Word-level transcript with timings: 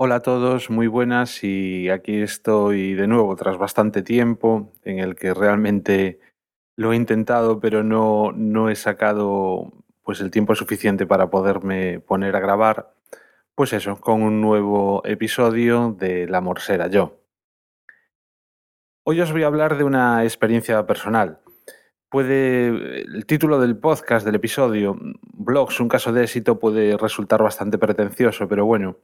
Hola 0.00 0.14
a 0.14 0.20
todos, 0.20 0.70
muy 0.70 0.86
buenas 0.86 1.42
y 1.42 1.90
aquí 1.90 2.22
estoy 2.22 2.94
de 2.94 3.08
nuevo 3.08 3.34
tras 3.34 3.58
bastante 3.58 4.02
tiempo 4.02 4.72
en 4.84 5.00
el 5.00 5.16
que 5.16 5.34
realmente 5.34 6.20
lo 6.76 6.92
he 6.92 6.96
intentado 6.96 7.58
pero 7.58 7.82
no, 7.82 8.30
no 8.30 8.70
he 8.70 8.76
sacado 8.76 9.72
pues 10.04 10.20
el 10.20 10.30
tiempo 10.30 10.54
suficiente 10.54 11.04
para 11.04 11.30
poderme 11.30 11.98
poner 11.98 12.36
a 12.36 12.38
grabar. 12.38 12.94
Pues 13.56 13.72
eso, 13.72 13.96
con 14.00 14.22
un 14.22 14.40
nuevo 14.40 15.02
episodio 15.04 15.96
de 15.98 16.28
La 16.28 16.40
Morsera 16.40 16.86
Yo. 16.86 17.18
Hoy 19.02 19.20
os 19.20 19.32
voy 19.32 19.42
a 19.42 19.48
hablar 19.48 19.78
de 19.78 19.82
una 19.82 20.22
experiencia 20.22 20.86
personal. 20.86 21.40
Puede. 22.08 23.00
El 23.00 23.26
título 23.26 23.58
del 23.58 23.76
podcast, 23.76 24.24
del 24.24 24.36
episodio, 24.36 24.96
Blogs, 25.32 25.80
un 25.80 25.88
caso 25.88 26.12
de 26.12 26.22
éxito, 26.22 26.60
puede 26.60 26.96
resultar 26.96 27.42
bastante 27.42 27.78
pretencioso, 27.78 28.46
pero 28.46 28.64
bueno, 28.64 28.96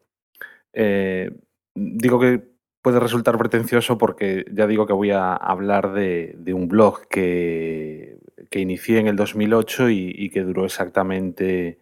eh, 0.75 1.30
digo 1.75 2.20
que 2.20 2.43
puede 2.83 3.01
resultar 3.01 3.38
pretencioso 3.38 3.96
porque 3.96 4.45
ya 4.52 4.66
digo 4.66 4.87
que 4.87 4.92
voy 4.92 5.10
a 5.10 5.34
hablar 5.34 5.92
de, 5.92 6.37
un 6.52 6.69
blog 6.69 7.09
que, 7.09 8.19
inicié 8.52 9.00
en 9.00 9.09
el 9.09 9.16
2008 9.16 9.91
y, 9.91 10.12
y, 10.14 10.30
que 10.30 10.42
duró 10.42 10.64
exactamente 10.64 11.78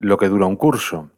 lo 0.00 0.16
que 0.16 0.28
dura 0.28 0.46
un 0.46 0.56
curso. 0.56 1.10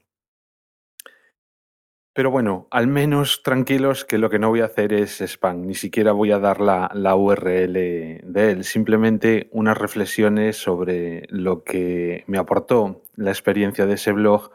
Pero 2.15 2.31
bueno, 2.31 2.69
al 2.71 2.89
menos 2.89 3.43
tranquilos 3.43 4.05
que 4.05 4.19
lo 4.19 4.29
que 4.29 4.39
no 4.39 4.51
voy 4.51 4.61
a 4.61 4.67
hacer 4.67 4.93
es 4.93 5.23
spam, 5.23 5.67
ni 5.67 5.75
siquiera 5.75 6.13
voy 6.13 6.31
a 6.31 6.39
dar 6.39 6.61
la, 6.61 6.91
la 6.93 7.17
URL 7.17 7.73
de 7.73 8.51
él, 8.51 8.65
simplemente 8.65 9.49
unas 9.51 9.79
reflexiones 9.79 10.59
sobre 10.59 11.27
lo 11.31 11.65
que 11.65 12.25
me 12.27 12.37
aportó 12.37 13.03
la 13.17 13.31
experiencia 13.31 13.87
de 13.87 13.95
ese 13.95 14.13
blog 14.13 14.51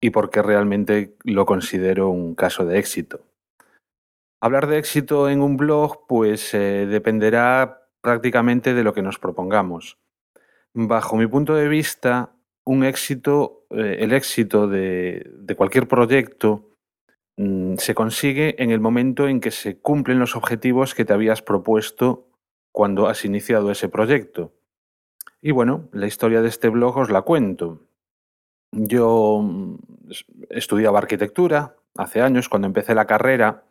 y 0.00 0.10
por 0.10 0.30
qué 0.30 0.42
realmente 0.42 1.16
lo 1.24 1.44
considero 1.44 2.08
un 2.08 2.34
caso 2.34 2.64
de 2.64 2.78
éxito. 2.78 3.20
Hablar 4.40 4.66
de 4.66 4.78
éxito 4.78 5.28
en 5.28 5.42
un 5.42 5.56
blog 5.56 6.06
pues 6.06 6.54
eh, 6.54 6.86
dependerá 6.86 7.88
prácticamente 8.00 8.72
de 8.72 8.82
lo 8.82 8.94
que 8.94 9.02
nos 9.02 9.18
propongamos. 9.18 9.98
Bajo 10.72 11.16
mi 11.16 11.26
punto 11.26 11.54
de 11.54 11.68
vista, 11.68 12.32
un 12.64 12.84
éxito, 12.84 13.66
eh, 13.70 13.98
el 14.00 14.12
éxito 14.12 14.66
de, 14.66 15.30
de 15.34 15.54
cualquier 15.54 15.86
proyecto 15.86 16.70
mm, 17.36 17.76
se 17.76 17.94
consigue 17.94 18.62
en 18.62 18.70
el 18.70 18.80
momento 18.80 19.28
en 19.28 19.40
que 19.40 19.50
se 19.50 19.78
cumplen 19.78 20.18
los 20.18 20.36
objetivos 20.36 20.94
que 20.94 21.04
te 21.04 21.12
habías 21.12 21.42
propuesto 21.42 22.28
cuando 22.72 23.08
has 23.08 23.24
iniciado 23.24 23.70
ese 23.70 23.88
proyecto. 23.88 24.52
Y 25.42 25.50
bueno, 25.50 25.88
la 25.92 26.06
historia 26.06 26.40
de 26.42 26.48
este 26.48 26.68
blog 26.68 26.96
os 26.96 27.10
la 27.10 27.22
cuento. 27.22 27.89
Yo 28.72 29.40
mm, 29.42 29.76
estudiaba 30.50 30.98
arquitectura 30.98 31.76
hace 31.96 32.22
años, 32.22 32.48
cuando 32.48 32.66
empecé 32.66 32.94
la 32.94 33.06
carrera, 33.06 33.64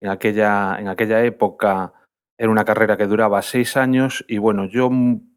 en 0.00 0.10
aquella, 0.10 0.76
en 0.78 0.88
aquella 0.88 1.22
época 1.24 1.92
era 2.38 2.50
una 2.50 2.64
carrera 2.64 2.96
que 2.96 3.06
duraba 3.06 3.42
seis 3.42 3.76
años 3.76 4.24
y 4.26 4.38
bueno, 4.38 4.64
yo 4.64 4.90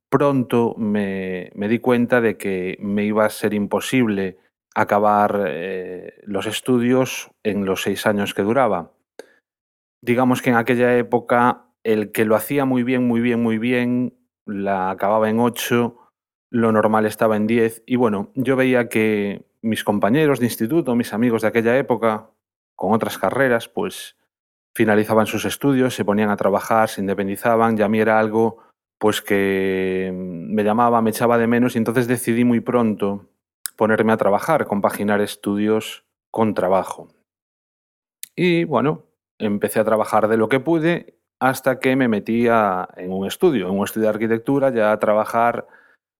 pronto 0.09 0.73
me, 0.77 1.51
me 1.53 1.67
di 1.67 1.79
cuenta 1.79 2.21
de 2.21 2.37
que 2.37 2.77
me 2.79 3.03
iba 3.03 3.25
a 3.25 3.29
ser 3.29 3.53
imposible 3.53 4.37
acabar 4.75 5.43
eh, 5.47 6.21
los 6.23 6.45
estudios 6.45 7.31
en 7.43 7.65
los 7.65 7.83
seis 7.83 8.05
años 8.05 8.33
que 8.33 8.43
duraba. 8.43 8.91
Digamos 10.01 10.41
que 10.41 10.49
en 10.49 10.55
aquella 10.55 10.97
época 10.97 11.65
el 11.83 12.11
que 12.11 12.25
lo 12.25 12.35
hacía 12.35 12.65
muy 12.65 12.83
bien, 12.83 13.07
muy 13.07 13.21
bien, 13.21 13.41
muy 13.41 13.57
bien, 13.57 14.17
la 14.45 14.89
acababa 14.89 15.29
en 15.29 15.39
ocho 15.39 16.02
lo 16.53 16.71
normal 16.71 17.07
estaba 17.07 17.35
en 17.35 17.47
10 17.47 17.81
y 17.87 17.95
bueno, 17.95 18.29
yo 18.35 18.55
veía 18.55 18.87
que 18.87 19.43
mis 19.63 19.83
compañeros 19.83 20.39
de 20.39 20.45
instituto, 20.45 20.95
mis 20.95 21.11
amigos 21.11 21.41
de 21.41 21.47
aquella 21.47 21.75
época, 21.79 22.29
con 22.75 22.93
otras 22.93 23.17
carreras, 23.17 23.67
pues 23.67 24.17
finalizaban 24.75 25.25
sus 25.25 25.45
estudios, 25.45 25.95
se 25.95 26.05
ponían 26.05 26.29
a 26.29 26.37
trabajar, 26.37 26.89
se 26.89 27.01
independizaban 27.01 27.75
y 27.75 27.81
a 27.81 27.89
mí 27.89 27.99
era 27.99 28.19
algo 28.19 28.59
pues 28.99 29.19
que 29.19 30.11
me 30.13 30.63
llamaba, 30.63 31.01
me 31.01 31.09
echaba 31.09 31.39
de 31.39 31.47
menos 31.47 31.73
y 31.73 31.79
entonces 31.79 32.07
decidí 32.07 32.43
muy 32.43 32.59
pronto 32.59 33.25
ponerme 33.75 34.13
a 34.13 34.17
trabajar, 34.17 34.67
compaginar 34.67 35.21
estudios 35.21 36.05
con 36.29 36.53
trabajo. 36.53 37.07
Y 38.35 38.65
bueno, 38.65 39.05
empecé 39.39 39.79
a 39.79 39.85
trabajar 39.85 40.27
de 40.27 40.37
lo 40.37 40.49
que 40.49 40.59
pude 40.59 41.17
hasta 41.39 41.79
que 41.79 41.95
me 41.95 42.07
metí 42.07 42.45
en 42.45 43.11
un 43.11 43.25
estudio, 43.25 43.69
en 43.69 43.79
un 43.79 43.85
estudio 43.85 44.03
de 44.03 44.13
arquitectura, 44.13 44.69
ya 44.69 44.91
a 44.91 44.99
trabajar 44.99 45.67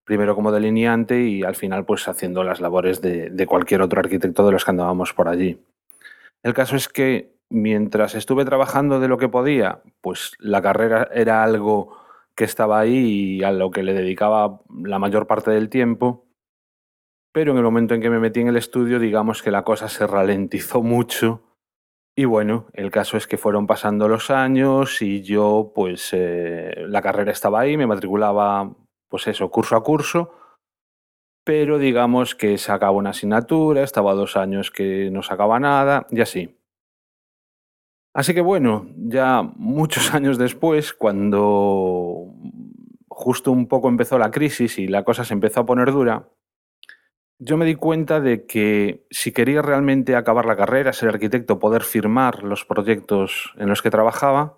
primero 0.05 0.35
como 0.35 0.51
delineante 0.51 1.21
y 1.21 1.43
al 1.43 1.55
final 1.55 1.85
pues 1.85 2.07
haciendo 2.07 2.43
las 2.43 2.59
labores 2.61 3.01
de, 3.01 3.29
de, 3.29 3.45
cualquier 3.47 3.81
otro 3.81 3.99
arquitecto 3.99 4.45
de 4.45 4.51
los 4.51 4.65
que 4.65 4.71
andábamos 4.71 5.13
por 5.13 5.27
allí. 5.27 5.59
El 6.43 6.53
caso 6.53 6.75
es 6.75 6.89
que 6.89 7.33
mientras 7.49 8.15
estuve 8.15 8.45
trabajando 8.45 8.99
de 8.99 9.07
lo 9.07 9.17
que 9.17 9.29
podía, 9.29 9.81
pues 10.01 10.33
la 10.39 10.61
carrera 10.61 11.07
era 11.13 11.43
algo 11.43 11.97
que 12.35 12.43
estaba 12.43 12.79
ahí 12.79 13.37
y 13.37 13.43
a 13.43 13.51
lo 13.51 13.71
que 13.71 13.83
le 13.83 13.93
dedicaba 13.93 14.61
la 14.83 14.99
mayor 14.99 15.27
parte 15.27 15.51
del 15.51 15.69
tiempo, 15.69 16.25
pero 17.31 17.51
en 17.51 17.57
el 17.57 17.63
momento 17.63 17.95
en 17.95 18.01
que 18.01 18.09
me 18.09 18.19
metí 18.19 18.41
en 18.41 18.47
el 18.47 18.57
estudio, 18.57 18.99
digamos 18.99 19.41
que 19.41 19.51
la 19.51 19.63
cosa 19.63 19.89
se 19.89 20.05
ralentizó 20.07 20.81
mucho. 20.81 21.41
Y 22.15 22.25
bueno, 22.25 22.67
el 22.73 22.91
caso 22.91 23.17
es 23.17 23.25
que 23.25 23.37
fueron 23.37 23.65
pasando 23.65 24.07
los 24.07 24.29
años 24.29 25.01
y 25.01 25.23
yo, 25.23 25.71
pues 25.73 26.09
eh, 26.13 26.85
la 26.87 27.01
carrera 27.01 27.31
estaba 27.31 27.61
ahí, 27.61 27.75
me 27.75 27.87
matriculaba 27.87 28.75
pues 29.13 29.27
eso, 29.27 29.51
curso 29.51 29.75
a 29.75 29.83
curso, 29.83 30.31
pero 31.43 31.77
digamos 31.77 32.33
que 32.33 32.57
se 32.57 32.71
acaba 32.71 32.93
una 32.97 33.11
asignatura, 33.11 33.83
estaba 33.83 34.15
dos 34.15 34.35
años 34.35 34.71
que 34.71 35.11
no 35.11 35.21
sacaba 35.21 35.59
nada 35.59 36.07
y 36.09 36.21
así. 36.21 36.57
Así 38.15 38.33
que 38.33 38.41
bueno, 38.41 38.87
ya 38.97 39.43
muchos 39.43 40.11
años 40.15 40.39
después, 40.39 40.93
cuando 40.95 42.33
justo 43.07 43.51
un 43.51 43.67
poco 43.67 43.87
empezó 43.87 44.17
la 44.17 44.31
crisis 44.31 44.79
y 44.79 44.87
la 44.87 45.03
cosa 45.03 45.23
se 45.23 45.35
empezó 45.35 45.59
a 45.59 45.65
poner 45.67 45.91
dura, 45.91 46.27
yo 47.37 47.55
me 47.55 47.65
di 47.65 47.75
cuenta 47.75 48.19
de 48.19 48.47
que 48.47 49.05
si 49.11 49.31
quería 49.31 49.61
realmente 49.61 50.15
acabar 50.15 50.45
la 50.45 50.57
carrera, 50.57 50.91
ser 50.91 51.09
arquitecto, 51.09 51.59
poder 51.59 51.83
firmar 51.83 52.41
los 52.41 52.65
proyectos 52.65 53.53
en 53.59 53.69
los 53.69 53.83
que 53.83 53.91
trabajaba, 53.91 54.57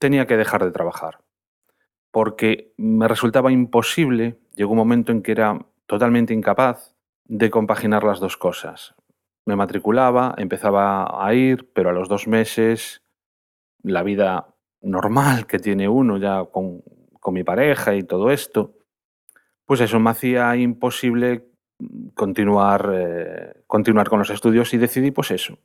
tenía 0.00 0.26
que 0.26 0.36
dejar 0.36 0.64
de 0.64 0.72
trabajar 0.72 1.20
porque 2.10 2.72
me 2.76 3.08
resultaba 3.08 3.52
imposible, 3.52 4.38
llegó 4.54 4.72
un 4.72 4.78
momento 4.78 5.12
en 5.12 5.22
que 5.22 5.32
era 5.32 5.58
totalmente 5.86 6.34
incapaz 6.34 6.94
de 7.24 7.50
compaginar 7.50 8.04
las 8.04 8.20
dos 8.20 8.36
cosas. 8.36 8.94
Me 9.46 9.56
matriculaba, 9.56 10.34
empezaba 10.36 11.26
a 11.26 11.34
ir, 11.34 11.70
pero 11.72 11.90
a 11.90 11.92
los 11.92 12.08
dos 12.08 12.26
meses 12.26 13.02
la 13.82 14.02
vida 14.02 14.54
normal 14.82 15.46
que 15.46 15.58
tiene 15.58 15.88
uno 15.88 16.18
ya 16.18 16.44
con, 16.44 16.82
con 17.18 17.34
mi 17.34 17.44
pareja 17.44 17.94
y 17.94 18.02
todo 18.02 18.30
esto, 18.30 18.74
pues 19.64 19.80
eso 19.80 20.00
me 20.00 20.10
hacía 20.10 20.56
imposible 20.56 21.46
continuar, 22.14 22.90
eh, 22.92 23.62
continuar 23.66 24.08
con 24.08 24.18
los 24.18 24.30
estudios 24.30 24.74
y 24.74 24.78
decidí 24.78 25.10
pues 25.10 25.30
eso, 25.30 25.58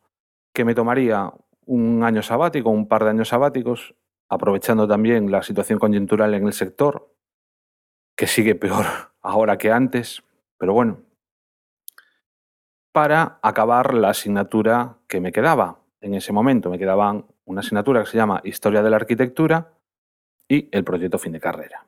que 0.53 0.65
me 0.65 0.75
tomaría 0.75 1.31
un 1.65 2.03
año 2.03 2.21
sabático, 2.21 2.69
un 2.69 2.87
par 2.87 3.03
de 3.03 3.09
años 3.09 3.29
sabáticos, 3.29 3.95
aprovechando 4.29 4.87
también 4.87 5.31
la 5.31 5.43
situación 5.43 5.79
coyuntural 5.79 6.33
en 6.33 6.47
el 6.47 6.53
sector, 6.53 7.11
que 8.15 8.27
sigue 8.27 8.55
peor 8.55 8.85
ahora 9.21 9.57
que 9.57 9.71
antes, 9.71 10.23
pero 10.57 10.73
bueno, 10.73 11.01
para 12.91 13.39
acabar 13.41 13.93
la 13.93 14.09
asignatura 14.09 14.97
que 15.07 15.19
me 15.19 15.31
quedaba. 15.31 15.79
En 15.99 16.13
ese 16.13 16.31
momento 16.31 16.69
me 16.69 16.79
quedaban 16.79 17.25
una 17.43 17.59
asignatura 17.59 18.01
que 18.01 18.09
se 18.09 18.17
llama 18.17 18.41
Historia 18.43 18.81
de 18.81 18.89
la 18.89 18.95
Arquitectura 18.95 19.73
y 20.47 20.69
el 20.71 20.83
proyecto 20.83 21.17
fin 21.17 21.33
de 21.33 21.39
carrera. 21.39 21.85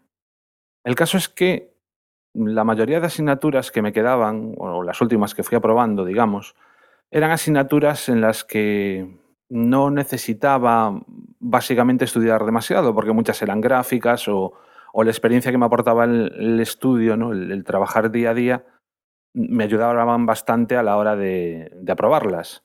El 0.83 0.95
caso 0.95 1.17
es 1.17 1.29
que 1.29 1.77
la 2.33 2.63
mayoría 2.63 2.99
de 2.99 3.07
asignaturas 3.07 3.71
que 3.71 3.81
me 3.81 3.93
quedaban, 3.93 4.53
o 4.57 4.83
las 4.83 4.99
últimas 5.01 5.33
que 5.33 5.43
fui 5.43 5.55
aprobando, 5.55 6.05
digamos, 6.05 6.55
eran 7.09 7.31
asignaturas 7.31 8.09
en 8.09 8.21
las 8.21 8.43
que 8.43 9.07
no 9.49 9.89
necesitaba 9.89 11.01
básicamente 11.39 12.05
estudiar 12.05 12.45
demasiado, 12.45 12.93
porque 12.93 13.11
muchas 13.11 13.41
eran 13.41 13.61
gráficas 13.61 14.27
o, 14.27 14.53
la 14.93 15.11
experiencia 15.11 15.51
que 15.51 15.57
me 15.57 15.65
aportaba 15.65 16.05
el, 16.05 16.59
estudio, 16.59 17.17
¿no? 17.17 17.31
el, 17.31 17.63
trabajar 17.63 18.09
día 18.09 18.31
a 18.31 18.33
día, 18.33 18.65
me 19.33 19.63
ayudaban 19.63 20.25
bastante 20.25 20.75
a 20.75 20.83
la 20.83 20.97
hora 20.97 21.15
de, 21.15 21.71
aprobarlas. 21.87 22.63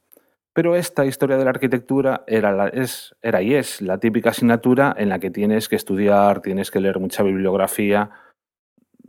Pero 0.54 0.76
esta 0.76 1.04
historia 1.04 1.36
de 1.36 1.44
la 1.44 1.50
arquitectura 1.50 2.24
era, 2.26 2.68
es, 2.68 3.14
era 3.22 3.42
y 3.42 3.54
es 3.54 3.80
la 3.80 3.98
típica 3.98 4.30
asignatura 4.30 4.94
en 4.96 5.08
la 5.08 5.18
que 5.18 5.30
tienes 5.30 5.68
que 5.68 5.76
estudiar, 5.76 6.40
tienes 6.40 6.70
que 6.70 6.80
leer 6.80 6.98
mucha 6.98 7.22
bibliografía. 7.22 8.10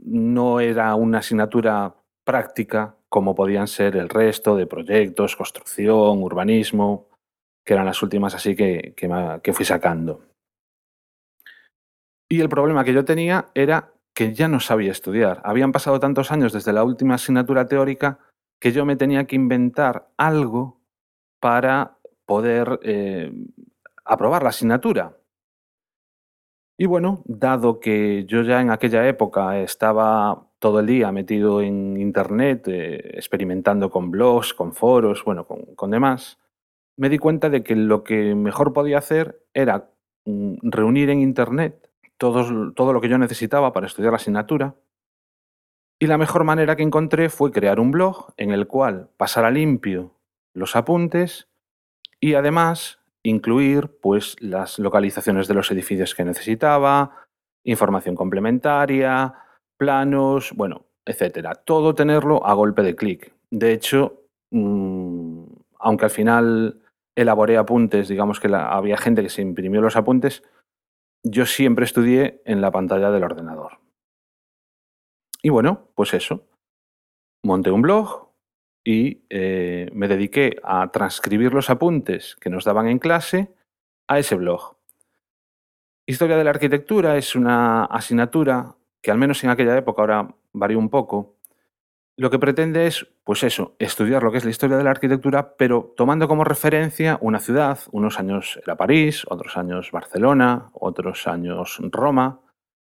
No 0.01 0.59
era 0.59 0.95
una 0.95 1.19
asignatura 1.19 1.95
práctica 2.23 2.95
como 3.09 3.35
podían 3.35 3.67
ser 3.67 3.95
el 3.95 4.09
resto 4.09 4.55
de 4.55 4.67
proyectos, 4.67 5.35
construcción, 5.35 6.23
urbanismo, 6.23 7.09
que 7.65 7.73
eran 7.73 7.85
las 7.85 8.01
últimas 8.01 8.35
así 8.35 8.55
que, 8.55 8.93
que, 8.95 9.53
fui 9.53 9.65
sacando. 9.65 10.21
Y 12.29 12.41
el 12.41 12.49
problema 12.49 12.83
que 12.83 12.93
yo 12.93 13.05
tenía 13.05 13.49
era 13.53 13.93
que 14.13 14.33
ya 14.33 14.47
no 14.47 14.59
sabía 14.59 14.91
estudiar. 14.91 15.41
Habían 15.43 15.71
pasado 15.71 15.99
tantos 15.99 16.31
años 16.31 16.53
desde 16.53 16.73
la 16.73 16.83
última 16.83 17.15
asignatura 17.15 17.67
teórica 17.67 18.19
que 18.59 18.71
yo 18.71 18.85
me 18.85 18.95
tenía 18.95 19.25
que 19.25 19.35
inventar 19.35 20.09
algo 20.17 20.79
para 21.39 21.97
poder 22.25 22.79
eh, 22.83 23.31
aprobar 24.05 24.43
la 24.43 24.49
asignatura. 24.49 25.17
Y 26.77 26.85
bueno, 26.85 27.21
dado 27.25 27.79
que 27.79 28.25
yo 28.25 28.41
ya 28.41 28.61
en 28.61 28.71
aquella 28.71 29.07
época 29.07 29.59
estaba 29.59 30.47
todo 30.59 30.79
el 30.79 30.87
día 30.87 31.11
metido 31.11 31.61
en 31.61 31.97
Internet, 31.97 32.67
eh, 32.67 33.11
experimentando 33.13 33.89
con 33.89 34.09
blogs, 34.09 34.53
con 34.53 34.73
foros, 34.73 35.23
bueno, 35.23 35.45
con, 35.45 35.91
demás, 35.91 36.39
me 36.97 37.09
di 37.09 37.17
cuenta 37.17 37.49
de 37.49 37.63
que 37.63 37.75
lo 37.75 38.03
que 38.03 38.35
mejor 38.35 38.73
podía 38.73 38.97
hacer 38.97 39.41
era 39.53 39.89
mm, 40.25 40.55
reunir 40.63 41.09
en 41.09 41.21
Internet 41.21 41.89
todo 42.17 42.93
lo 42.93 43.01
que 43.01 43.09
yo 43.09 43.17
necesitaba 43.17 43.73
para 43.73 43.87
estudiar 43.87 44.13
la 44.13 44.17
asignatura. 44.17 44.75
Y 45.99 46.07
la 46.07 46.17
mejor 46.17 46.43
manera 46.43 46.75
que 46.75 46.83
encontré 46.83 47.29
fue 47.29 47.51
crear 47.51 47.79
un 47.79 47.91
blog 47.91 48.33
en 48.37 48.51
el 48.51 48.67
cual 48.67 49.09
pasara 49.17 49.51
limpio 49.51 50.13
los 50.53 50.75
apuntes 50.75 51.47
y 52.19 52.35
además 52.35 52.99
incluir 53.23 53.97
pues, 54.01 54.35
las 54.39 54.79
localizaciones 54.79 55.47
de 55.47 55.53
los 55.53 55.71
edificios 55.71 56.13
que 56.13 56.25
necesitaba, 56.25 57.25
información 57.63 58.15
complementaria, 58.15 59.33
planos, 59.77 60.53
bueno, 60.55 60.85
etcétera. 61.05 61.55
Todo 61.55 61.95
tenerlo 61.95 62.45
a 62.45 62.53
golpe 62.53 62.81
de 62.81 62.95
clic. 62.95 63.33
De 63.49 63.71
hecho, 63.71 64.23
mm, 64.51 65.43
aunque 65.79 66.05
al 66.05 66.11
final 66.11 66.81
elaboré 67.15 67.57
apuntes, 67.57 68.07
digamos 68.07 68.39
que 68.39 68.53
había 68.53 68.97
gente 68.97 69.21
que 69.21 69.29
se 69.29 69.41
imprimió 69.41 69.81
los 69.81 69.95
apuntes, 69.95 70.43
yo 71.23 71.45
siempre 71.45 71.85
estudié 71.85 72.41
en 72.45 72.61
la 72.61 72.71
pantalla 72.71 73.11
del 73.11 73.23
ordenador. 73.23 73.79
Y 75.41 75.49
bueno, 75.49 75.89
pues 75.95 76.13
eso. 76.13 76.47
Monté 77.43 77.71
un 77.71 77.81
blog 77.81 78.29
y 78.85 79.23
eh, 79.29 79.89
me 79.93 80.07
dediqué 80.07 80.57
a 80.63 80.91
transcribir 80.91 81.53
los 81.53 81.69
apuntes 81.69 82.35
que 82.39 82.49
nos 82.49 82.65
daban 82.65 82.87
en 82.87 82.99
clase 82.99 83.53
a 84.07 84.19
ese 84.19 84.35
blog. 84.35 84.77
Historia 86.05 86.37
de 86.37 86.43
la 86.43 86.49
arquitectura 86.49 87.17
es 87.17 87.35
una 87.35 87.85
asignatura 87.85 88.75
que 89.01 89.11
al 89.11 89.17
menos 89.17 89.43
en 89.43 89.49
aquella 89.49 89.77
época, 89.77 90.01
ahora 90.01 90.35
varió 90.53 90.79
un 90.79 90.89
poco, 90.89 91.35
lo 92.15 92.29
que 92.29 92.39
pretende 92.39 92.87
es, 92.87 93.07
pues 93.23 93.43
eso, 93.43 93.75
estudiar 93.79 94.23
lo 94.23 94.31
que 94.31 94.37
es 94.37 94.45
la 94.45 94.51
historia 94.51 94.77
de 94.77 94.83
la 94.83 94.91
arquitectura, 94.91 95.55
pero 95.57 95.93
tomando 95.97 96.27
como 96.27 96.43
referencia 96.43 97.17
una 97.21 97.39
ciudad, 97.39 97.79
unos 97.91 98.19
años 98.19 98.59
era 98.63 98.77
París, 98.77 99.25
otros 99.27 99.57
años 99.57 99.91
Barcelona, 99.91 100.69
otros 100.73 101.27
años 101.27 101.79
Roma, 101.91 102.41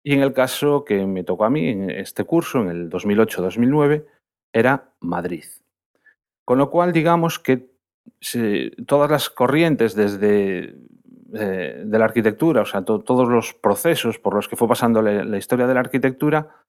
y 0.04 0.14
en 0.14 0.22
el 0.22 0.34
caso 0.34 0.84
que 0.84 1.06
me 1.06 1.24
tocó 1.24 1.46
a 1.46 1.50
mí 1.50 1.70
en 1.70 1.90
este 1.90 2.26
curso, 2.26 2.62
en 2.62 2.70
el 2.70 2.90
2008-2009, 2.90 4.06
era 4.54 4.92
Madrid. 5.00 5.46
Con 6.44 6.60
lo 6.60 6.70
cual, 6.70 6.94
digamos 6.94 7.40
que 7.40 7.72
todas 8.86 9.10
las 9.10 9.30
corrientes 9.30 9.96
desde 9.96 10.76
eh, 11.34 11.84
de 11.86 12.00
la 12.00 12.06
arquitectura, 12.06 12.62
o 12.62 12.66
sea, 12.66 12.84
todos 12.84 13.28
los 13.28 13.54
procesos 13.54 14.20
por 14.20 14.36
los 14.36 14.48
que 14.48 14.56
fue 14.56 14.68
pasando 14.68 15.02
la, 15.02 15.38
historia 15.38 15.66
de 15.66 15.74
la 15.74 15.80
arquitectura, 15.80 16.65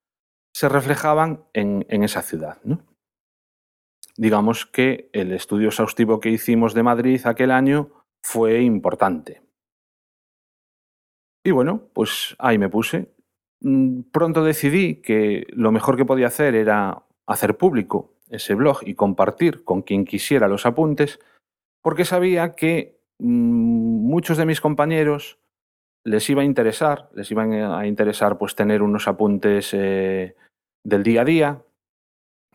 se 0.56 0.70
reflejaban 0.70 1.44
en, 1.52 1.84
esa 2.02 2.22
ciudad. 2.22 2.56
Digamos 4.16 4.64
que 4.64 5.10
el 5.12 5.32
estudio 5.32 5.68
exhaustivo 5.68 6.18
que 6.18 6.30
hicimos 6.30 6.72
de 6.72 6.82
Madrid 6.82 7.20
aquel 7.26 7.50
año 7.50 7.90
fue 8.22 8.62
importante. 8.62 9.42
Y 11.44 11.50
bueno, 11.50 11.90
pues 11.92 12.34
ahí 12.38 12.56
me 12.56 12.70
puse. 12.70 13.12
Mm, 13.60 14.04
pronto 14.10 14.44
decidí 14.44 15.02
que 15.02 15.46
lo 15.50 15.72
mejor 15.72 15.98
que 15.98 16.06
podía 16.06 16.28
hacer 16.28 16.54
era 16.54 17.02
hacer 17.26 17.58
público 17.58 18.14
ese 18.30 18.54
blog 18.54 18.78
y 18.86 18.94
compartir 18.94 19.62
con 19.62 19.82
quien 19.82 20.06
quisiera 20.06 20.48
los 20.48 20.64
apuntes, 20.64 21.20
porque 21.82 22.06
sabía 22.06 22.54
que 22.54 22.98
mm, 23.18 24.08
muchos 24.08 24.38
de 24.38 24.46
mis 24.46 24.62
compañeros 24.62 25.38
les 26.02 26.30
iba 26.30 26.40
a 26.40 26.46
interesar, 26.46 27.10
les 27.12 27.30
iban 27.30 27.52
a 27.52 27.86
interesar 27.86 28.38
pues 28.38 28.54
tener 28.54 28.80
unos 28.80 29.06
apuntes 29.06 29.74
eh, 29.74 30.34
del 30.86 31.02
día 31.02 31.22
a 31.22 31.24
día 31.24 31.62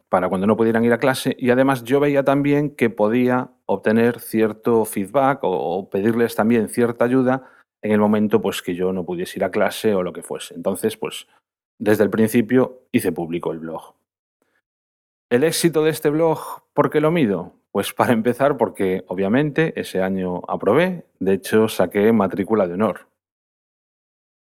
para 0.08 0.30
cuando 0.30 0.48
no 0.48 0.56
pudieran 0.56 0.86
ir 0.86 0.94
a 0.94 1.00
clase 1.00 1.36
y 1.38 1.50
además 1.50 1.84
yo 1.84 2.00
veía 2.00 2.24
también 2.24 2.76
que 2.76 2.90
podía 2.90 3.52
obtener 3.66 4.20
cierto 4.20 4.86
feedback 4.86 5.40
o 5.44 5.90
pedirles 5.90 6.36
también 6.36 6.70
cierta 6.70 7.06
ayuda 7.06 7.50
en 7.82 7.92
el 7.92 8.00
momento 8.00 8.42
pues 8.42 8.62
que 8.62 8.74
yo 8.74 8.94
no 8.94 9.06
pudiese 9.06 9.40
ir 9.40 9.44
a 9.44 9.52
clase 9.52 9.94
o 9.94 10.04
lo 10.04 10.14
que 10.14 10.22
fuese. 10.22 10.54
Entonces, 10.54 10.98
pues 10.98 11.28
desde 11.78 12.04
el 12.04 12.10
principio 12.10 12.84
hice 12.92 13.12
público 13.12 13.52
el 13.52 13.60
blog. 13.60 13.96
¿El 15.30 15.44
éxito 15.44 15.84
de 15.84 15.92
este 15.92 16.10
blog 16.10 16.40
por 16.74 16.90
qué 16.90 17.02
lo 17.02 17.12
mido? 17.12 17.54
Pues 17.72 17.94
para 17.94 18.14
empezar 18.14 18.58
porque 18.58 19.04
obviamente 19.08 19.80
ese 19.80 20.02
año 20.02 20.42
aprobé, 20.48 21.06
de 21.20 21.34
hecho 21.34 21.68
saqué 21.68 22.12
matrícula 22.12 22.68
de 22.68 22.74
honor. 22.76 23.11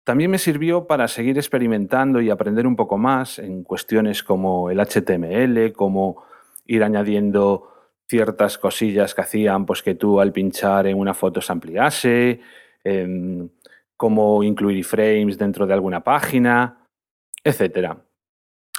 También 0.09 0.31
me 0.31 0.39
sirvió 0.39 0.87
para 0.87 1.07
seguir 1.07 1.37
experimentando 1.37 2.19
y 2.19 2.31
aprender 2.31 2.65
un 2.65 2.75
poco 2.75 2.97
más 2.97 3.37
en 3.37 3.63
cuestiones 3.63 4.23
como 4.23 4.71
el 4.71 4.79
HTML, 4.79 5.71
como 5.71 6.23
ir 6.65 6.83
añadiendo 6.83 7.71
ciertas 8.07 8.57
cosillas 8.57 9.13
que 9.13 9.21
hacían 9.21 9.67
pues 9.67 9.83
que 9.83 9.93
tú 9.93 10.19
al 10.19 10.31
pinchar 10.31 10.87
en 10.87 10.97
una 10.97 11.13
foto 11.13 11.41
se 11.41 11.51
ampliase, 11.51 12.39
Em, 12.83 13.49
cómo 13.95 14.41
incluir 14.43 14.83
frames 14.83 15.37
dentro 15.37 15.67
de 15.67 15.73
alguna 15.75 16.03
página, 16.03 16.87
etcétera. 17.43 18.03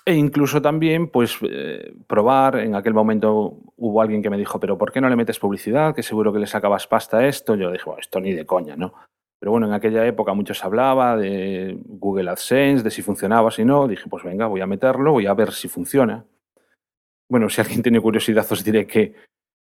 E 0.05 0.15
incluso 0.15 0.61
también, 0.61 1.11
pues, 1.11 1.37
eh, 1.43 1.93
probar, 2.09 2.56
en 2.56 2.75
aquel 2.75 2.93
momento 2.93 3.59
hubo 3.76 4.03
alguien 4.03 4.21
que 4.21 4.31
me 4.31 4.37
dijo, 4.37 4.59
pero 4.59 4.76
¿por 4.76 4.91
qué 4.91 5.00
no 5.00 5.09
le 5.09 5.15
metes 5.15 5.38
publicidad? 5.38 5.94
Que 5.94 6.03
seguro 6.03 6.33
que 6.33 6.41
le 6.41 6.49
sacabas 6.49 6.88
pasta 6.88 7.19
a 7.19 7.29
esto. 7.29 7.55
Yo 7.55 7.71
dije, 7.71 7.85
bueno, 7.85 8.00
esto 8.00 8.19
ni 8.19 8.33
de 8.33 8.47
coña, 8.47 8.75
¿no? 8.75 8.94
Pero 9.40 9.52
bueno, 9.52 9.66
en 9.66 9.72
aquella 9.72 10.06
época 10.06 10.34
mucho 10.34 10.52
se 10.52 10.64
hablaba 10.66 11.16
de 11.16 11.76
Google 11.82 12.31
AdSense, 12.31 12.84
de 12.84 12.90
si 12.90 13.00
funcionaba, 13.00 13.50
si 13.50 13.64
no. 13.64 13.88
Dije, 13.88 14.04
pues 14.08 14.22
venga, 14.22 14.46
voy 14.46 14.60
a 14.60 14.66
meterlo, 14.66 15.12
voy 15.12 15.26
a 15.26 15.34
ver 15.34 15.52
si 15.52 15.66
funciona. 15.66 16.26
Bueno, 17.28 17.48
si 17.48 17.60
alguien 17.62 17.82
tiene 17.82 18.00
curiosidad, 18.00 18.46
os 18.50 18.62
diré 18.62 18.87
que 18.87 19.14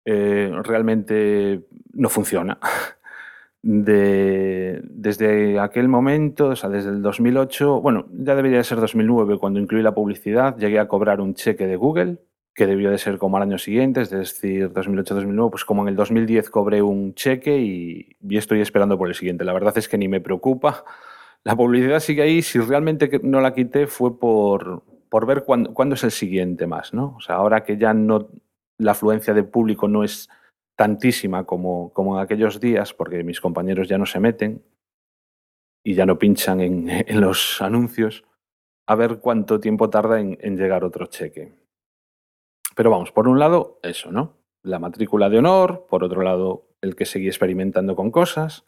eh, 0.07 0.51
realmente 0.65 1.67
no 1.93 2.09
funciona. 2.09 2.59
de, 3.63 4.81
desde 4.85 5.59
aquel 5.61 5.89
momento, 5.89 6.49
o 6.49 6.57
sea, 6.57 6.71
desde 6.71 6.89
el 6.89 7.03
2008, 7.03 7.83
bueno, 7.83 8.07
ya 8.13 8.35
debería 8.35 8.59
de 8.59 8.65
ser 8.65 8.81
2009 8.81 9.39
cuando 9.39 9.61
incluí 9.61 9.83
la 9.83 9.95
publicidad, 9.95 10.57
llegué 10.57 10.79
a 10.79 10.89
cobrar 10.89 11.21
un 11.21 11.35
cheque 11.35 11.67
de 11.67 11.77
Google, 11.77 12.19
que 12.59 12.67
debió 12.67 12.91
de 12.91 12.99
ser 12.99 13.19
como 13.19 13.37
al 13.37 13.45
año 13.45 13.57
siguiente, 13.57 14.01
es 14.01 14.11
decir, 14.11 14.73
2008-2009, 14.73 15.51
pues 15.51 15.65
como 15.65 15.83
en 15.83 15.89
el 15.91 15.95
2010 15.95 16.51
cobré 16.51 16.83
un 16.83 17.15
cheque 17.15 17.57
y, 17.57 18.17
estoy 18.37 18.61
esperando 18.61 18.99
por 18.99 19.07
el 19.07 19.15
siguiente. 19.15 19.45
La 19.45 19.53
verdad 19.53 19.79
es 19.79 19.89
que 19.89 19.97
ni 19.97 20.09
me 20.09 20.21
preocupa. 20.21 20.85
La 21.45 21.55
publicidad 21.55 22.01
sigue 22.01 22.23
ahí, 22.23 22.43
si 22.43 22.59
realmente 22.59 23.21
no 23.23 23.41
la 23.41 23.55
quité 23.55 23.87
fue 23.87 24.19
por, 24.19 24.83
por 25.09 25.25
ver 25.25 25.45
cuándo, 25.45 25.95
es 25.95 26.03
el 26.03 26.11
siguiente 26.11 26.67
más, 26.67 26.93
¿no? 26.93 27.15
O 27.17 27.21
sea, 27.21 27.37
ahora 27.37 27.63
que 27.63 27.77
ya 27.77 27.95
no, 27.95 28.29
la 28.77 28.91
afluencia 28.91 29.35
de 29.35 29.45
público 29.45 29.87
no 29.87 30.03
es 30.03 30.29
tantísima 30.75 31.45
como, 31.45 31.93
como 31.93 32.17
en 32.17 32.25
aquellos 32.25 32.59
días, 32.59 32.93
porque 32.93 33.23
mis 33.23 33.41
compañeros 33.41 33.89
ya 33.89 33.99
no 33.99 34.07
se 34.07 34.19
meten 34.19 34.65
y 35.85 35.95
ya 35.95 36.07
no 36.07 36.19
pinchan 36.19 36.61
en, 36.61 36.89
los 37.21 37.63
anuncios, 37.63 38.25
a 38.89 38.97
ver 38.97 39.21
cuánto 39.21 39.61
tiempo 39.61 39.91
tarda 39.91 40.19
en, 40.19 40.57
llegar 40.57 40.83
otro 40.83 41.07
cheque. 41.07 41.53
Pero 42.79 42.91
vamos, 42.91 43.11
por 43.11 43.27
un 43.27 43.41
lado, 43.41 43.81
eso, 43.83 44.13
¿no? 44.13 44.37
La 44.63 44.79
matrícula 44.79 45.29
de 45.29 45.39
honor, 45.39 45.87
por 45.91 46.05
otro 46.05 46.23
lado, 46.23 46.69
el 46.81 46.95
que 46.95 47.07
seguí 47.07 47.27
experimentando 47.27 47.97
con 47.97 48.13
cosas. 48.13 48.67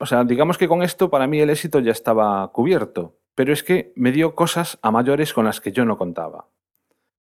O 0.00 0.06
sea, 0.06 0.24
digamos 0.24 0.56
que 0.56 0.66
con 0.66 0.82
esto 0.82 1.10
para 1.10 1.26
mí 1.26 1.38
el 1.40 1.50
éxito 1.50 1.80
ya 1.80 1.92
estaba 1.92 2.50
cubierto, 2.50 3.18
pero 3.34 3.52
es 3.52 3.62
que 3.62 3.92
me 3.94 4.10
dio 4.10 4.34
cosas 4.34 4.78
a 4.80 4.90
mayores 4.90 5.34
con 5.34 5.44
las 5.44 5.60
que 5.60 5.72
yo 5.72 5.84
no 5.84 5.98
contaba. 5.98 6.48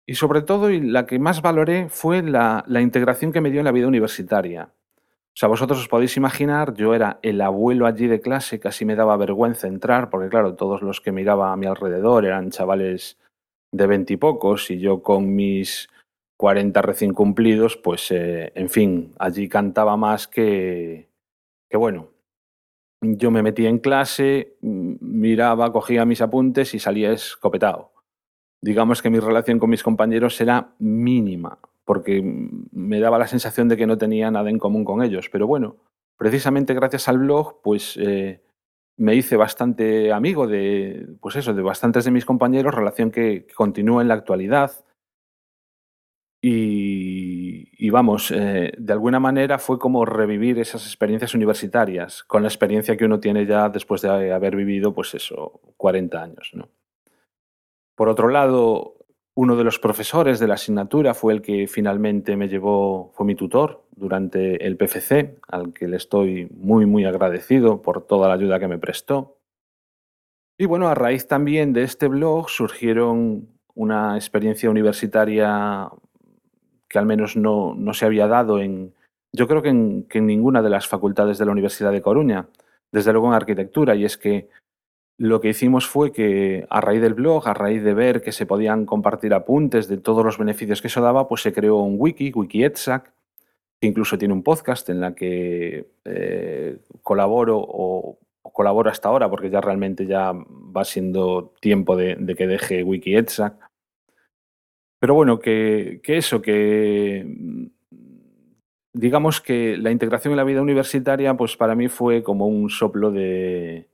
Y 0.06 0.14
sobre 0.14 0.42
todo, 0.42 0.70
y 0.70 0.80
la 0.80 1.04
que 1.04 1.18
más 1.18 1.42
valoré 1.42 1.88
fue 1.88 2.22
la, 2.22 2.64
integración 2.80 3.32
que 3.32 3.40
me 3.40 3.50
dio 3.50 3.62
en 3.62 3.64
la 3.64 3.72
vida 3.72 3.88
universitaria. 3.88 4.72
O 5.02 5.34
sea, 5.34 5.48
vosotros 5.48 5.80
os 5.80 5.88
podéis 5.88 6.16
imaginar, 6.16 6.74
yo 6.74 6.94
era 6.94 7.18
el 7.22 7.40
abuelo 7.40 7.86
allí 7.86 8.06
de 8.06 8.20
clase, 8.20 8.60
casi 8.60 8.84
me 8.84 8.94
daba 8.94 9.16
vergüenza 9.16 9.66
entrar, 9.66 10.10
porque 10.10 10.28
claro, 10.28 10.54
todos 10.54 10.80
los 10.80 11.00
que 11.00 11.10
miraba 11.10 11.52
a 11.52 11.56
mi 11.56 11.66
alrededor 11.66 12.24
eran 12.24 12.52
chavales 12.52 13.18
de 13.72 13.86
veintipocos 13.86 14.70
y, 14.70 14.78
yo 14.78 15.02
con 15.02 15.34
mis 15.34 15.88
40 16.38 16.82
recién 16.82 17.12
cumplidos, 17.12 17.76
pues 17.76 18.10
eh, 18.10 18.52
en 18.54 18.68
fin, 18.68 19.14
allí 19.18 19.48
cantaba 19.48 19.96
más 19.96 20.28
que, 20.28 21.08
que 21.70 21.76
bueno. 21.76 22.10
Yo 23.02 23.30
me 23.30 23.42
metía 23.42 23.68
en 23.68 23.78
clase, 23.78 24.56
miraba, 24.62 25.70
cogía 25.72 26.04
mis 26.06 26.22
apuntes 26.22 26.74
y 26.74 26.78
salía 26.78 27.12
escopetado 27.12 27.92
digamos 28.66 29.00
que 29.00 29.10
mi 29.10 29.20
relación 29.20 29.60
con 29.60 29.70
mis 29.70 29.84
compañeros 29.84 30.40
era 30.40 30.74
mínima, 30.78 31.58
porque 31.84 32.20
me 32.72 33.00
daba 33.00 33.18
la 33.18 33.28
sensación 33.28 33.68
de 33.68 33.76
que 33.76 33.86
no 33.86 33.96
tenía 33.96 34.30
nada 34.30 34.50
en 34.50 34.58
común 34.58 34.84
con 34.84 35.02
ellos. 35.02 35.28
Pero 35.30 35.46
bueno, 35.46 35.76
precisamente 36.16 36.74
gracias 36.74 37.08
al 37.08 37.18
blog, 37.18 37.60
pues 37.62 37.96
eh, 37.96 38.42
me 38.96 39.14
hice 39.14 39.36
bastante 39.36 40.12
amigo 40.12 40.46
de, 40.46 41.06
pues 41.20 41.36
eso, 41.36 41.52
de 41.52 41.62
bastantes 41.62 42.04
de 42.04 42.10
mis 42.10 42.24
compañeros, 42.24 42.74
relación 42.74 43.10
que, 43.10 43.46
continúa 43.54 44.02
en 44.02 44.08
la 44.08 44.14
actualidad. 44.14 44.72
Y, 46.42 47.70
y, 47.72 47.90
vamos, 47.90 48.30
eh, 48.30 48.72
de 48.78 48.92
alguna 48.92 49.18
manera 49.18 49.58
fue 49.58 49.78
como 49.78 50.04
revivir 50.04 50.58
esas 50.58 50.86
experiencias 50.86 51.34
universitarias, 51.34 52.22
con 52.22 52.42
la 52.42 52.48
experiencia 52.48 52.96
que 52.96 53.04
uno 53.04 53.20
tiene 53.20 53.46
ya 53.46 53.68
después 53.68 54.02
de 54.02 54.32
haber 54.32 54.54
vivido, 54.54 54.94
pues 54.94 55.14
eso, 55.14 55.60
40 55.76 56.22
años. 56.22 56.50
¿no? 56.54 56.68
Por 57.96 58.08
otro 58.08 58.28
lado, 58.28 58.95
uno 59.38 59.54
de 59.54 59.64
los 59.64 59.78
profesores 59.78 60.40
de 60.40 60.48
la 60.48 60.54
asignatura 60.54 61.12
fue 61.12 61.34
el 61.34 61.42
que 61.42 61.68
finalmente 61.68 62.36
me 62.36 62.48
llevó, 62.48 63.12
fue 63.14 63.26
mi 63.26 63.34
tutor 63.34 63.84
durante 63.94 64.66
el 64.66 64.78
PFC, 64.78 65.38
al 65.48 65.74
que 65.74 65.88
le 65.88 65.98
estoy 65.98 66.48
muy, 66.52 66.86
muy 66.86 67.04
agradecido 67.04 67.82
por 67.82 68.06
toda 68.06 68.28
la 68.28 68.34
ayuda 68.34 68.58
que 68.58 68.66
me 68.66 68.78
prestó. 68.78 69.36
Y 70.58 70.64
bueno, 70.64 70.88
a 70.88 70.94
raíz 70.94 71.28
también 71.28 71.74
de 71.74 71.82
este 71.82 72.08
blog 72.08 72.48
surgieron 72.48 73.46
una 73.74 74.16
experiencia 74.16 74.70
universitaria 74.70 75.90
que 76.88 76.98
al 76.98 77.04
menos 77.04 77.36
no, 77.36 77.74
no 77.74 77.92
se 77.92 78.06
había 78.06 78.28
dado 78.28 78.58
en, 78.58 78.94
yo 79.34 79.46
creo 79.46 79.60
que 79.60 79.68
en, 79.68 80.04
que 80.04 80.16
en 80.18 80.26
ninguna 80.26 80.62
de 80.62 80.70
las 80.70 80.88
facultades 80.88 81.36
de 81.36 81.44
la 81.44 81.52
Universidad 81.52 81.92
de 81.92 82.00
Coruña, 82.00 82.48
desde 82.90 83.12
luego 83.12 83.28
en 83.28 83.34
arquitectura, 83.34 83.94
y 83.96 84.06
es 84.06 84.16
que 84.16 84.48
lo 85.18 85.40
que 85.40 85.48
hicimos 85.48 85.86
fue 85.86 86.12
que 86.12 86.66
a 86.68 86.80
raíz 86.80 87.00
del 87.00 87.14
blog, 87.14 87.48
a 87.48 87.54
raíz 87.54 87.82
de 87.82 87.94
ver 87.94 88.20
que 88.20 88.32
se 88.32 88.44
podían 88.44 88.84
compartir 88.84 89.32
apuntes 89.32 89.88
de 89.88 89.96
todos 89.96 90.24
los 90.24 90.36
beneficios 90.36 90.82
que 90.82 90.88
eso 90.88 91.00
daba, 91.00 91.26
pues 91.26 91.40
se 91.42 91.52
creó 91.52 91.78
un 91.78 91.96
wiki, 91.98 92.32
WikiEdsac, 92.34 93.12
que 93.80 93.86
incluso 93.86 94.18
tiene 94.18 94.34
un 94.34 94.42
podcast 94.42 94.88
en 94.90 95.00
la 95.00 95.14
que 95.14 95.88
eh, 96.04 96.78
colaboro 97.02 97.58
o, 97.58 98.18
colaboro 98.52 98.90
hasta 98.90 99.08
ahora, 99.08 99.28
porque 99.30 99.50
ya 99.50 99.60
realmente 99.60 100.06
ya 100.06 100.32
va 100.34 100.84
siendo 100.84 101.54
tiempo 101.60 101.96
de, 101.96 102.34
que 102.36 102.46
deje 102.46 102.82
WikiEdsac. 102.82 103.54
Pero 104.98 105.14
bueno, 105.14 105.38
que, 105.38 106.00
eso, 106.04 106.40
que 106.40 107.26
digamos 108.92 109.40
que 109.40 109.76
la 109.76 109.90
integración 109.90 110.32
en 110.32 110.38
la 110.38 110.44
vida 110.44 110.62
universitaria, 110.62 111.34
pues 111.34 111.56
para 111.56 111.74
mí 111.74 111.88
fue 111.88 112.22
como 112.22 112.46
un 112.46 112.70
soplo 112.70 113.10
de, 113.10 113.88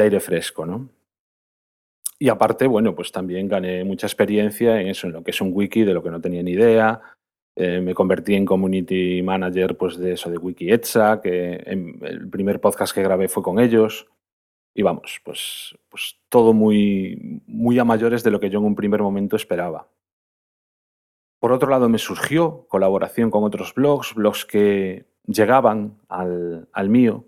aire 0.00 0.20
fresco, 0.20 0.64
¿no? 0.64 0.88
Y 2.18 2.28
aparte, 2.28 2.66
bueno, 2.66 2.94
pues 2.94 3.10
también 3.10 3.48
gané 3.48 3.84
mucha 3.84 4.06
experiencia 4.06 4.80
en 4.80 4.88
eso, 4.88 5.06
en 5.06 5.12
lo 5.12 5.24
que 5.24 5.32
es 5.32 5.40
un 5.40 5.50
wiki, 5.52 5.82
de 5.82 5.92
lo 5.92 6.02
que 6.02 6.10
no 6.10 6.20
tenía 6.20 6.42
ni 6.42 6.52
idea. 6.52 7.00
Eh, 7.56 7.80
me 7.80 7.94
convertí 7.94 8.34
en 8.34 8.46
community 8.46 9.22
manager 9.22 9.76
pues 9.76 9.98
de 9.98 10.12
eso 10.12 10.30
de 10.30 10.38
WikiEtsa, 10.38 11.20
que 11.20 11.56
el 11.56 12.30
primer 12.30 12.60
podcast 12.60 12.94
que 12.94 13.02
grabé 13.02 13.28
fue 13.28 13.42
con 13.42 13.58
ellos. 13.58 14.06
Y 14.74 14.82
vamos, 14.82 15.20
pues, 15.24 15.76
pues 15.90 16.16
todo 16.28 16.54
muy, 16.54 17.42
muy 17.46 17.78
a 17.78 17.84
mayores 17.84 18.22
de 18.22 18.30
lo 18.30 18.40
que 18.40 18.48
yo 18.48 18.58
en 18.58 18.64
un 18.66 18.74
primer 18.74 19.02
momento 19.02 19.36
esperaba. 19.36 19.88
Por 21.42 21.52
otro 21.52 21.68
lado, 21.68 21.88
me 21.88 21.98
surgió 21.98 22.66
colaboración 22.68 23.30
con 23.30 23.42
otros 23.42 23.74
blogs, 23.74 24.14
blogs 24.14 24.46
que 24.46 25.06
llegaban 25.26 25.98
al, 26.08 26.88
mío, 26.88 27.24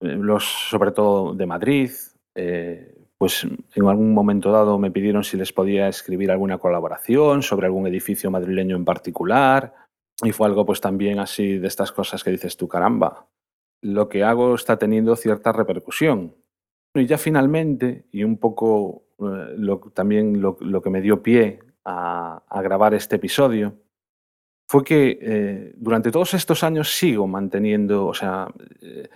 eh, 0.00 0.14
blogs 0.16 0.44
sobre 0.44 0.92
todo 0.92 1.34
de 1.34 1.46
Madrid. 1.46 1.90
Eh, 2.34 2.92
pues 3.18 3.44
en 3.44 3.88
algún 3.88 4.12
momento 4.12 4.52
dado 4.52 4.78
me 4.78 4.90
pidieron 4.90 5.24
si 5.24 5.38
les 5.38 5.52
podía 5.52 5.88
escribir 5.88 6.30
alguna 6.30 6.58
colaboración 6.58 7.42
sobre 7.42 7.66
algún 7.66 7.86
edificio 7.86 8.30
madrileño 8.30 8.76
en 8.76 8.84
particular. 8.84 9.74
Y 10.22 10.32
fue 10.32 10.46
algo 10.46 10.64
pues 10.66 10.80
también 10.80 11.18
así 11.18 11.58
de 11.58 11.66
estas 11.66 11.92
cosas 11.92 12.22
que 12.22 12.30
dices 12.30 12.56
tú, 12.56 12.68
caramba, 12.68 13.26
lo 13.82 14.08
que 14.08 14.24
hago 14.24 14.54
está 14.54 14.78
teniendo 14.78 15.16
cierta 15.16 15.52
repercusión. 15.52 16.34
Y 16.94 17.06
ya 17.06 17.18
finalmente, 17.18 18.06
y 18.10 18.24
un 18.24 18.38
poco 18.38 19.04
eh, 19.18 19.56
también 19.94 20.40
lo, 20.40 20.56
que 20.56 20.90
me 20.90 21.00
dio 21.00 21.22
pie 21.22 21.60
a, 21.84 22.42
grabar 22.62 22.94
este 22.94 23.16
episodio 23.16 23.74
fue 24.68 24.84
que 24.84 25.18
eh, 25.20 25.72
durante 25.76 26.10
todos 26.10 26.34
estos 26.34 26.64
años 26.64 26.96
sigo 26.96 27.26
manteniendo, 27.26 28.06
o 28.06 28.14
sea, 28.14 28.48
eh, 28.80 29.08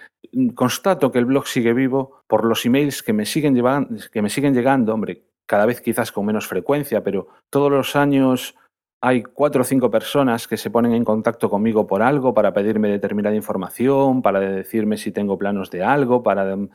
constato 0.54 1.10
que 1.10 1.18
el 1.18 1.24
blog 1.24 1.46
sigue 1.46 1.72
vivo 1.72 2.22
por 2.26 2.44
los 2.44 2.64
emails 2.64 3.02
que 3.02 3.12
me 3.12 3.26
siguen 3.26 3.54
llevando, 3.54 3.96
que 4.12 4.22
me 4.22 4.30
siguen 4.30 4.54
llegando, 4.54 4.94
hombre, 4.94 5.24
cada 5.46 5.66
vez 5.66 5.80
quizás 5.80 6.12
con 6.12 6.26
menos 6.26 6.46
frecuencia, 6.46 7.02
pero 7.02 7.28
todos 7.50 7.70
los 7.70 7.96
años 7.96 8.54
hay 9.00 9.22
cuatro 9.22 9.62
o 9.62 9.64
cinco 9.64 9.90
personas 9.90 10.46
que 10.46 10.56
se 10.56 10.70
ponen 10.70 10.92
en 10.92 11.04
contacto 11.04 11.48
conmigo 11.48 11.86
por 11.86 12.02
algo, 12.02 12.34
para 12.34 12.52
pedirme 12.52 12.88
determinada 12.88 13.34
información, 13.34 14.22
para 14.22 14.40
decirme 14.40 14.98
si 14.98 15.10
tengo 15.10 15.38
planos 15.38 15.70
de 15.70 15.82
algo, 15.82 16.22
para 16.22 16.54
mm, 16.54 16.68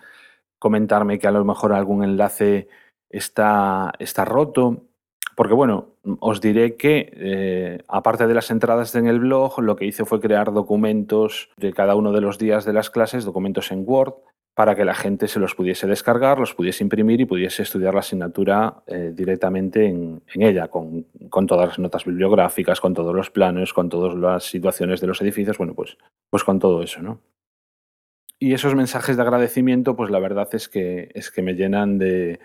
comentarme 0.59 1.19
que 1.19 1.27
a 1.27 1.31
lo 1.31 1.45
mejor 1.45 1.71
algún 1.73 2.03
enlace 2.03 2.67
está, 3.09 3.93
está 3.99 4.25
roto. 4.25 4.87
Porque 5.35 5.53
bueno, 5.53 5.89
os 6.21 6.39
diré 6.39 6.75
que 6.75 7.11
eh, 7.13 7.83
aparte 7.89 8.25
de 8.25 8.33
las 8.33 8.49
entradas 8.51 8.95
en 8.95 9.07
el 9.07 9.19
blog, 9.19 9.59
lo 9.59 9.75
que 9.75 9.85
hice 9.85 10.05
fue 10.05 10.21
crear 10.21 10.53
documentos 10.53 11.49
de 11.57 11.73
cada 11.73 11.95
uno 11.95 12.13
de 12.13 12.21
los 12.21 12.37
días 12.37 12.63
de 12.63 12.71
las 12.71 12.89
clases, 12.89 13.25
documentos 13.25 13.71
en 13.71 13.83
Word, 13.85 14.13
para 14.55 14.75
que 14.75 14.85
la 14.85 14.95
gente 14.95 15.27
se 15.27 15.39
los 15.39 15.53
pudiese 15.53 15.85
descargar, 15.85 16.39
los 16.39 16.53
pudiese 16.53 16.81
imprimir 16.85 17.19
y 17.19 17.25
pudiese 17.25 17.63
estudiar 17.63 17.93
la 17.93 17.99
asignatura 17.99 18.83
eh, 18.87 19.11
directamente 19.13 19.85
en, 19.87 20.23
ella, 20.33 20.69
con, 20.69 21.05
todas 21.45 21.67
las 21.67 21.79
notas 21.79 22.05
bibliográficas, 22.05 22.79
con 22.79 22.93
todos 22.93 23.13
los 23.13 23.29
planos, 23.29 23.73
con 23.73 23.89
todas 23.89 24.15
las 24.15 24.45
situaciones 24.45 25.01
de 25.01 25.07
los 25.07 25.21
edificios, 25.21 25.57
bueno, 25.57 25.73
pues, 25.75 25.97
pues 26.29 26.45
con 26.45 26.59
todo 26.59 26.81
eso, 26.81 27.01
¿no? 27.01 27.19
Y 28.39 28.53
esos 28.53 28.75
mensajes 28.75 29.17
de 29.17 29.23
agradecimiento, 29.23 29.97
pues 29.97 30.09
la 30.09 30.19
verdad 30.19 30.47
es 30.53 30.69
que, 30.69 31.09
es 31.13 31.31
que 31.31 31.41
me 31.41 31.55
llenan 31.55 31.97
de, 31.97 32.39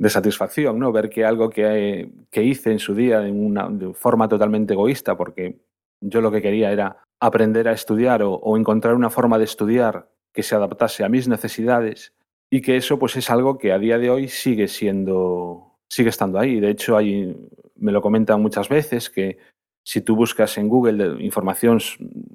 de 0.00 0.08
satisfacción, 0.08 0.78
¿no? 0.78 0.92
Ver 0.92 1.10
que 1.10 1.26
algo 1.26 1.50
que, 1.50 2.10
que 2.30 2.42
hice 2.42 2.72
en 2.72 2.78
su 2.78 2.94
día 2.94 3.26
en 3.26 3.44
una, 3.44 3.68
de 3.68 3.92
forma 3.92 4.28
totalmente 4.28 4.72
egoísta, 4.72 5.14
porque 5.14 5.60
yo 6.00 6.22
lo 6.22 6.32
que 6.32 6.40
quería 6.40 6.72
era 6.72 7.04
aprender 7.20 7.68
a 7.68 7.72
estudiar 7.72 8.22
o, 8.22 8.56
encontrar 8.56 8.94
una 8.94 9.10
forma 9.10 9.36
de 9.36 9.44
estudiar 9.44 10.08
que 10.32 10.42
se 10.42 10.54
adaptase 10.54 11.04
a 11.04 11.10
mis 11.10 11.28
necesidades 11.28 12.14
y 12.50 12.62
que 12.62 12.78
eso 12.78 12.98
pues 12.98 13.14
es 13.16 13.28
algo 13.28 13.58
que 13.58 13.72
a 13.72 13.78
día 13.78 13.98
de 13.98 14.08
hoy 14.08 14.28
sigue 14.28 14.68
siendo, 14.68 15.76
sigue 15.86 16.08
estando 16.08 16.38
ahí. 16.38 16.60
De 16.60 16.70
hecho, 16.70 16.96
hay, 16.96 17.36
me 17.76 17.92
lo 17.92 18.00
comentan 18.00 18.40
muchas 18.40 18.70
veces 18.70 19.10
que 19.10 19.36
si 19.84 20.00
tú 20.00 20.16
buscas 20.16 20.56
en 20.56 20.68
Google 20.68 21.22
información 21.22 21.78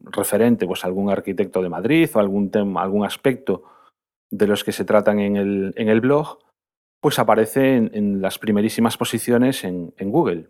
referente 0.03 0.67
pues, 0.67 0.83
a 0.83 0.87
algún 0.87 1.09
arquitecto 1.09 1.63
de 1.63 1.69
Madrid 1.69 2.07
o 2.13 2.19
algún, 2.19 2.51
tema, 2.51 2.83
algún 2.83 3.05
aspecto 3.05 3.63
de 4.29 4.45
los 4.45 4.63
que 4.63 4.71
se 4.71 4.85
tratan 4.85 5.19
en 5.19 5.35
el, 5.35 5.73
en 5.77 5.89
el 5.89 6.01
blog, 6.01 6.44
pues 6.99 7.19
aparece 7.19 7.75
en, 7.75 8.21
las 8.21 8.39
primerísimas 8.39 8.97
posiciones 8.97 9.63
en, 9.63 9.93
Google. 9.99 10.49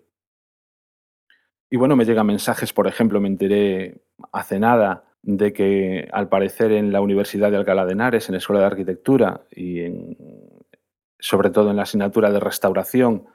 Y 1.70 1.78
bueno, 1.78 1.96
me 1.96 2.06
llegan 2.06 2.28
mensajes, 2.28 2.72
por 2.72 2.88
ejemplo, 2.88 3.20
me 3.20 3.28
enteré 3.28 4.02
hace 4.32 4.60
nada 4.60 5.06
de 5.22 5.52
que 5.52 6.08
al 6.12 6.30
parecer 6.30 6.72
en 6.72 6.92
la 6.94 7.02
Universidad 7.02 7.52
de 7.52 7.58
Alcalá 7.58 7.86
de 7.86 7.94
Henares, 7.94 8.30
en 8.30 8.34
la 8.34 8.38
Escuela 8.38 8.62
de 8.62 8.68
Arquitectura 8.68 9.46
y 9.52 9.82
sobre 11.20 11.50
todo 11.50 11.72
en 11.72 11.78
la 11.78 11.84
asignatura 11.84 12.32
de 12.32 12.40
restauración, 12.40 13.26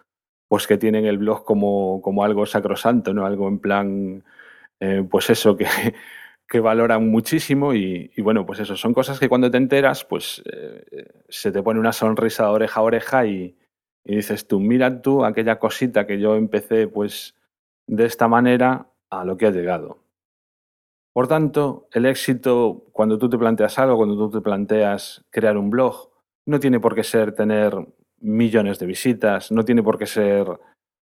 pues 0.49 0.67
que 0.67 0.79
tienen 0.79 1.07
el 1.07 1.19
blog 1.19 1.45
como, 1.45 2.01
como 2.03 2.25
algo 2.25 2.47
sacrosanto, 2.47 3.13
¿no? 3.13 3.27
Algo 3.27 3.49
en 3.49 3.59
plan, 3.59 4.25
eh, 4.79 5.05
pues 5.09 5.31
eso, 5.31 5.57
que, 5.57 5.67
que 6.51 6.59
valoran 6.59 7.09
muchísimo 7.09 7.75
y, 7.75 8.11
bueno, 8.19 8.45
pues 8.45 8.59
eso, 8.59 8.77
son 8.77 8.93
cosas 8.93 9.21
que 9.21 9.29
cuando 9.29 9.53
te 9.53 9.57
enteras, 9.57 10.05
pues 10.05 10.43
eh, 10.53 11.07
se 11.29 11.53
te 11.53 11.63
pone 11.63 11.79
una 11.79 11.93
sonrisa 11.93 12.43
de 12.43 12.51
oreja 12.51 12.81
a 12.81 12.83
oreja 12.83 13.25
y, 13.25 13.57
dices 14.05 14.49
tú, 14.49 14.59
mira 14.59 15.01
tú 15.01 15.25
aquella 15.25 15.61
cosita 15.61 16.09
que 16.09 16.19
yo 16.19 16.35
empecé 16.35 16.89
pues 16.89 17.37
de 17.87 18.05
esta 18.07 18.27
manera 18.27 18.89
a 19.11 19.25
lo 19.25 19.37
que 19.37 19.47
ha 19.47 19.53
llegado. 19.53 19.99
Por 21.13 21.29
tanto, 21.29 21.87
el 21.93 22.07
éxito, 22.07 22.87
cuando 22.91 23.17
tú 23.17 23.31
te 23.31 23.39
planteas 23.39 23.79
algo, 23.79 23.97
cuando 23.97 24.17
tú 24.17 24.31
te 24.31 24.41
planteas 24.41 25.25
crear 25.31 25.57
un 25.57 25.71
blog, 25.71 26.11
no 26.47 26.59
tiene 26.59 26.81
por 26.81 26.97
qué 26.97 27.05
ser 27.05 27.33
tener 27.33 27.77
millones 28.19 28.81
de 28.81 28.87
visitas, 28.87 29.53
no 29.53 29.65
tiene 29.65 29.85
por 29.85 29.99
qué 29.99 30.07
ser 30.07 30.49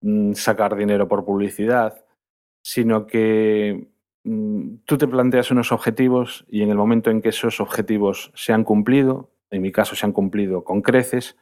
mm, 0.01 0.33
sacar 0.33 0.75
dinero 0.75 1.07
por 1.07 1.25
publicidad, 1.25 2.05
sino 2.63 3.07
que 3.07 3.90
tú 4.23 4.99
te 4.99 5.09
planteas 5.09 5.51
unos 5.51 5.73
objetivos 5.73 6.45
y 6.49 6.63
en 6.63 6.71
el 6.71 6.77
momento 6.77 7.11
en 7.11 7.23
que 7.23 7.31
esos 7.31 7.61
objetivos 7.61 8.33
se 8.35 8.53
han 8.53 8.65
cumplido, 8.65 9.31
en 9.51 9.63
mi 9.63 9.73
caso 9.73 9.97
se 9.97 10.07
han 10.07 10.13
cumplido 10.13 10.65
con 10.65 10.83
creces, 10.83 11.37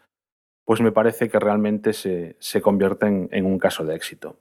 pues 0.65 0.81
me 0.81 0.93
parece 0.93 1.29
que 1.29 1.39
realmente 1.39 1.93
se, 1.93 2.37
se 2.39 2.61
convierten 2.61 3.29
en 3.33 3.47
un 3.47 3.59
caso 3.59 3.85
de 3.85 3.97
éxito. 3.97 4.37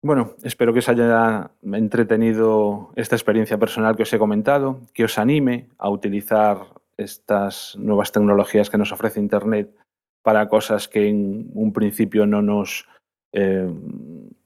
Bueno, 0.00 0.36
espero 0.44 0.72
que 0.72 0.78
os 0.78 0.88
haya 0.88 1.50
entretenido 1.62 2.92
esta 2.94 3.16
experiencia 3.16 3.58
personal 3.58 3.96
que 3.96 4.04
os 4.04 4.12
he 4.12 4.18
comentado, 4.18 4.80
que 4.94 5.04
os 5.04 5.18
anime 5.18 5.68
a 5.76 5.90
utilizar 5.90 6.58
estas 6.96 7.76
nuevas 7.76 8.12
tecnologías 8.12 8.70
que 8.70 8.78
nos 8.78 8.92
ofrece 8.92 9.18
Internet 9.18 9.74
para 10.22 10.48
cosas 10.48 10.86
que 10.86 11.08
en 11.08 11.50
un 11.54 11.72
principio 11.72 12.26
no 12.26 12.42
nos 12.42 12.86
eh, 13.32 13.68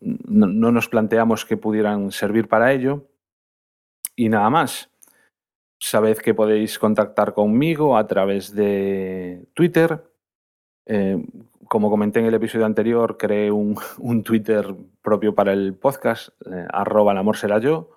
no, 0.02 0.72
nos 0.72 0.88
planteamos 0.88 1.44
que 1.44 1.56
pudieran 1.56 2.10
servir 2.10 2.48
para 2.48 2.72
ello. 2.72 3.08
Y 4.16 4.28
nada 4.28 4.50
más. 4.50 4.90
Sabed 5.80 6.18
que 6.18 6.34
podéis 6.34 6.78
contactar 6.78 7.34
conmigo 7.34 7.96
a 7.96 8.06
través 8.06 8.54
de 8.54 9.48
Twitter. 9.54 10.04
Eh, 10.86 11.24
como 11.68 11.90
comenté 11.90 12.20
en 12.20 12.26
el 12.26 12.34
episodio 12.34 12.66
anterior, 12.66 13.16
creé 13.16 13.50
un, 13.50 13.76
Twitter 14.24 14.74
propio 15.00 15.34
para 15.34 15.52
el 15.52 15.74
podcast, 15.74 16.28
eh, 16.46 16.66
arroba 16.70 17.12
el 17.12 17.18
amor 17.18 17.36
será 17.36 17.58
yo. 17.58 17.90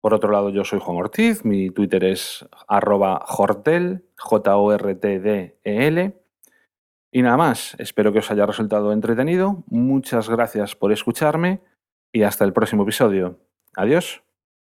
Por 0.00 0.14
otro 0.14 0.30
lado, 0.30 0.50
yo 0.50 0.64
soy 0.64 0.80
Juan 0.80 0.98
Ortiz, 0.98 1.44
mi 1.44 1.70
Twitter 1.70 2.04
es 2.04 2.46
arroba 2.66 3.22
jortel, 3.26 4.04
J-O-R-T-D-E-L. 4.18 6.21
Y 7.14 7.20
nada 7.20 7.36
más, 7.36 7.76
espero 7.78 8.12
que 8.12 8.20
os 8.20 8.30
haya 8.30 8.46
resultado 8.46 8.90
entretenido. 8.92 9.64
Muchas 9.68 10.30
gracias 10.30 10.74
por 10.74 10.92
escucharme 10.92 11.60
y 12.10 12.22
hasta 12.22 12.46
el 12.46 12.54
próximo 12.54 12.84
episodio. 12.84 13.38
Adiós. 13.76 14.22